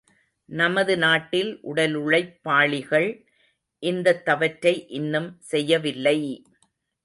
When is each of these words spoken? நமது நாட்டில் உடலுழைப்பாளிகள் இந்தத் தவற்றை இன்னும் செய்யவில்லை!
நமது 0.49 0.97
நாட்டில் 0.97 1.59
உடலுழைப்பாளிகள் 1.63 3.07
இந்தத் 3.83 4.25
தவற்றை 4.25 4.75
இன்னும் 4.91 5.31
செய்யவில்லை! 5.49 6.19